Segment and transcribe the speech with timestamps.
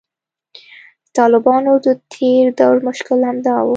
[1.05, 3.67] د طالبانو د تیر دور مشکل همدا و